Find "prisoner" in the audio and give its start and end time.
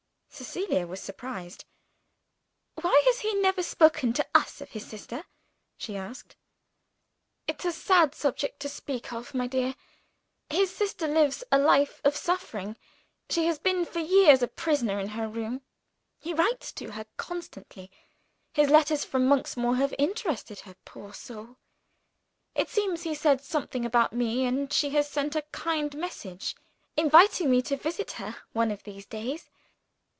14.47-14.99